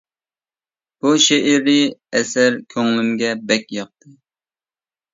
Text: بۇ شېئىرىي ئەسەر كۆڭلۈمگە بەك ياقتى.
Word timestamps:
بۇ 1.05 1.11
شېئىرىي 1.25 1.87
ئەسەر 2.21 2.59
كۆڭلۈمگە 2.77 3.33
بەك 3.55 3.73
ياقتى. 3.81 4.19